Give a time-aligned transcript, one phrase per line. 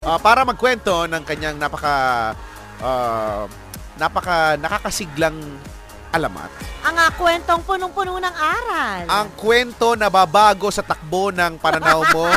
[0.00, 2.32] Ah, para magkwento ng kanyang napaka
[2.80, 3.44] ah,
[4.00, 5.36] napaka nakakasiglang
[6.08, 6.48] alamat.
[6.88, 9.04] Ang ah, kwentong punong-puno ng aral.
[9.04, 12.32] Ang kwento na babago sa takbo ng pananaw mo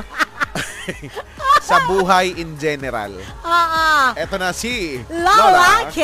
[1.71, 3.15] sa buhay in general.
[3.47, 3.87] Oo.
[4.11, 5.99] Eto na si Lola K.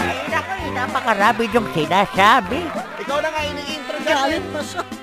[0.00, 2.64] Ay, naku, eh, napakarami yung sinasabi.
[2.96, 3.96] Ikaw na nga ini-intro.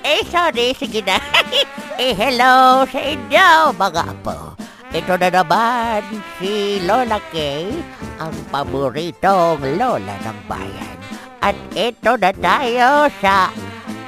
[0.02, 1.22] Eh, sorry, sige na.
[1.98, 4.58] eh, hello sa inyo, mga apo.
[4.94, 6.02] Ito na naman
[6.38, 7.70] si Lola Kay,
[8.18, 10.98] ang paboritong lola ng bayan.
[11.42, 13.50] At ito na tayo sa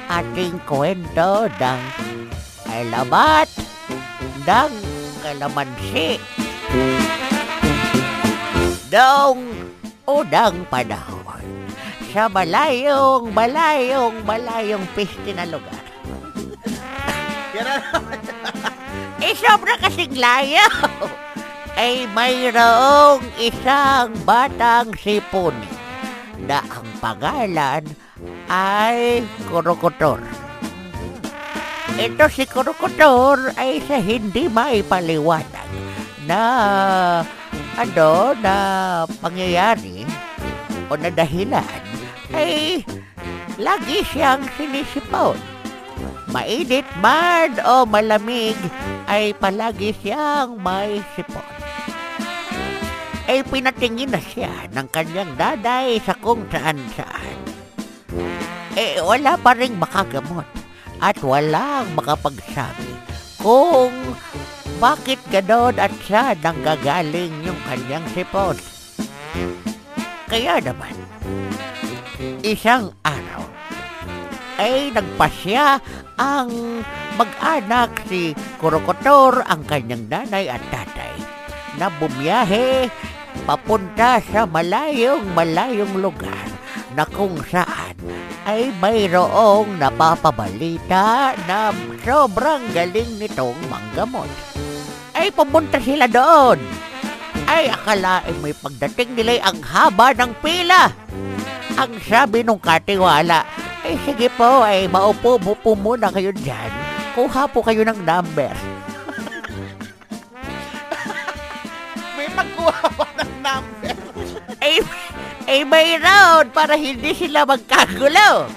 [0.07, 1.81] ating kwento ng
[2.71, 3.47] alamat
[4.43, 4.71] ng
[5.23, 6.19] kalamansi.
[8.87, 9.43] Noong
[10.07, 11.43] unang panahon,
[12.15, 15.86] sa malayong, malayong, malayong piste na lugar.
[17.57, 17.81] Yan.
[19.17, 20.63] Eh, sobra kasing layo.
[21.73, 25.57] Ay mayroong isang batang sipon
[26.45, 27.83] na ang pangalan
[28.47, 30.21] ay Kurukutor.
[31.97, 35.69] Ito si Kurukutor ay sa hindi maipaliwanag
[36.29, 36.41] na
[37.75, 38.55] ano na
[39.17, 40.05] pangyayari
[40.87, 41.81] o na dahilan
[42.37, 42.85] ay
[43.57, 45.56] lagi siyang sinisipon.
[46.27, 48.59] Mainit man o malamig
[49.07, 51.43] ay palagi siyang may sipon.
[53.27, 57.39] Ay pinatingin na siya ng kanyang daday sa kung saan saan.
[58.75, 60.47] Eh wala pa rin makagamot
[60.99, 62.91] at walang makapagsabi
[63.39, 63.95] kung
[64.83, 68.59] bakit ganon at saan nanggagaling yung kanyang sipon.
[70.27, 70.91] Kaya naman,
[72.43, 73.26] isang araw
[74.57, 75.81] ay nagpasya
[76.17, 76.81] ang
[77.17, 81.13] mag-anak si Kurokotor, ang kanyang nanay at tatay,
[81.77, 82.89] na bumiyahe
[83.45, 86.49] papunta sa malayong malayong lugar
[86.97, 87.93] na kung saan
[88.49, 91.69] ay mayroong napapabalita na
[92.01, 94.29] sobrang galing nitong manggamot.
[95.13, 96.57] Ay pumunta sila doon.
[97.45, 100.89] Ay akala ay may pagdating nila ang haba ng pila.
[101.77, 103.45] Ang sabi nung katiwala,
[103.87, 106.67] ay sige po, ay maupo po, po muna kayo dyan.
[107.15, 108.51] Kuha po kayo ng number.
[112.19, 113.95] May pagkuha pa ng number.
[114.59, 114.83] Ay,
[115.47, 118.51] ay mayroon para hindi sila magkagulo.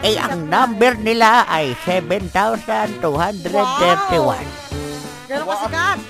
[0.00, 3.04] Ay ang number nila ay 7,231.
[5.28, 5.52] Ganun Wow.
[5.52, 6.00] kasikat.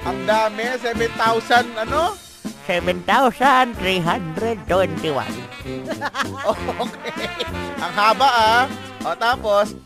[0.00, 2.16] Ang dami, 7,000 ano?
[2.64, 5.39] 7,321.
[6.80, 7.44] Okay.
[7.80, 8.64] Ang haba ah.
[9.04, 9.76] O tapos,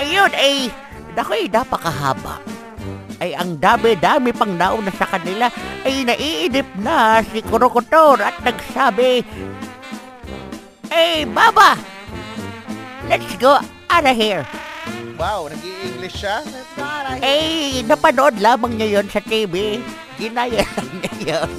[0.00, 0.72] Ayun, ay,
[1.12, 2.40] naku, ay napakahaba.
[3.20, 5.52] Ay, ang dami-dami pang nauna sa kanila
[5.84, 9.20] ay naiinip na si Kurokotor at nagsabi,
[10.88, 11.76] Hey, Baba!
[13.06, 13.60] Let's go
[13.90, 14.46] out of here.
[15.20, 16.40] wow, nag-i-English siya.
[16.48, 16.82] Let's go.
[16.86, 17.20] Right.
[17.20, 19.82] Eh, napanood lamang niya yon sa TV.
[20.16, 21.50] Ginaya lang niya yun.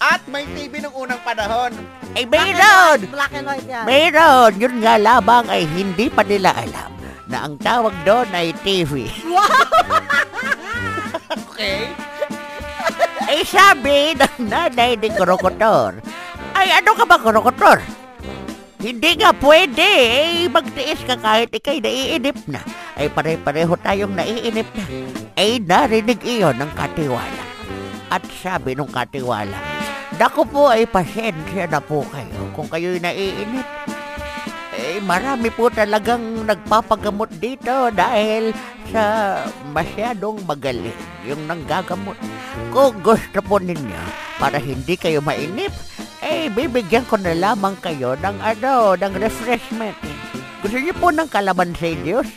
[0.00, 1.76] At may TV nung unang panahon.
[2.16, 2.98] Ay, mayroon!
[3.10, 3.84] Black and white yan.
[3.86, 4.52] Mayroon!
[4.58, 6.90] Yun nga lamang ay hindi pa nila alam
[7.30, 9.06] na ang tawag doon ay TV.
[11.30, 11.94] Okay.
[13.30, 16.02] Ay sabi ng nanay ni Krokotor,
[16.58, 17.78] ay ano ka ba Krokotor?
[18.80, 22.64] Hindi nga pwede, eh, magtiis ka kahit ikay naiinip na.
[22.96, 24.84] Ay pare-pareho tayong naiinip na.
[25.36, 27.44] Ay narinig iyon ng katiwala.
[28.08, 29.69] At sabi ng katiwala,
[30.20, 33.64] Naku po ay pasensya na po kayo kung kayo'y naiinip.
[34.76, 38.52] Eh, marami po talagang nagpapagamot dito dahil
[38.92, 39.00] sa
[39.72, 42.20] masyadong magaling yung nanggagamot.
[42.68, 44.02] Kung gusto po ninyo,
[44.36, 45.72] para hindi kayo mainip,
[46.20, 49.96] eh, bibigyan ko na lamang kayo ng ano, ng refreshment.
[50.60, 52.28] Gusto niyo po ng kalamansi Diyos?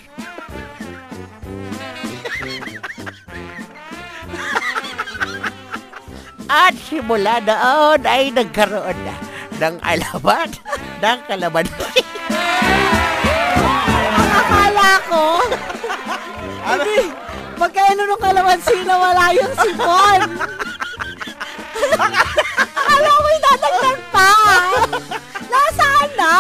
[6.54, 9.18] At simula doon ay nagkaroon na
[9.58, 10.54] ng alamat
[11.02, 12.06] ng kalamansi.
[14.38, 15.24] Akala ko.
[16.62, 17.10] Hindi.
[17.58, 20.22] Magkano nung kalamansi na wala yung sipon?
[22.70, 24.30] Akala ko itatagdan pa.
[25.50, 26.34] Nasaan na?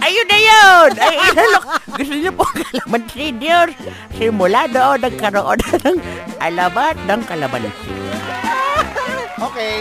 [0.00, 0.90] Ayun na yun!
[0.96, 1.64] Ay, inalok.
[2.00, 3.76] Gusto niyo po kalamansi Diyos?
[4.16, 5.98] Simula doon nagkaroon na ng
[6.40, 7.92] alamat ng kalamansi.
[9.38, 9.76] Okay.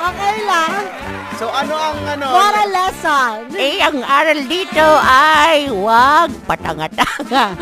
[0.00, 0.72] Okay lang.
[1.36, 2.26] So ano ang ano?
[2.30, 3.34] Moral lesson.
[3.52, 7.52] Eh, ang aral dito ay huwag patanga-tanga.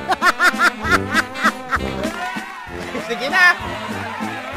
[3.08, 3.56] Sige na.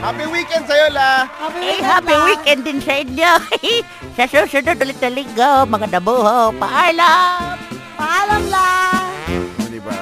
[0.01, 1.29] Happy weekend sa'yo, La.
[1.29, 2.25] Happy Eh, weekend happy lang.
[2.25, 3.31] weekend din sa inyo.
[4.17, 6.49] sa susunod ulit na linggo, mga dabuho.
[6.51, 7.53] Paalam!
[7.93, 9.05] Paalam lang.
[9.29, 9.93] O, di ba?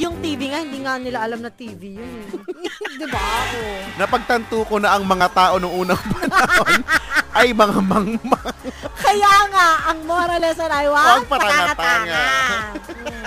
[0.00, 2.08] Yung TV nga, hindi nga nila alam na TV yun.
[2.24, 2.24] eh.
[3.00, 3.20] Di ba?
[3.20, 3.76] Oo.
[3.96, 6.80] Napagtanto ko na ang mga tao noong unang panahon
[7.30, 8.56] ay mga mangmang.
[8.96, 12.24] Kaya nga, ang moral lesson ay Huwag wag patangatanga.
[12.24, 13.19] patangatanga.